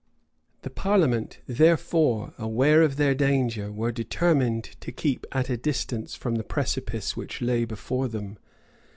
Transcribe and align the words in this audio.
The 0.63 0.71
parliament, 0.71 1.41
therefore, 1.45 2.33
aware 2.39 2.81
of 2.81 2.95
their 2.95 3.13
danger, 3.13 3.71
were 3.71 3.91
determined 3.91 4.63
to 4.79 4.91
keep 4.91 5.27
at 5.31 5.47
a 5.47 5.57
distance 5.57 6.15
from 6.15 6.37
the 6.37 6.43
precipice 6.43 7.15
which 7.15 7.39
lay 7.39 7.65
before 7.65 8.07
them. 8.07 8.39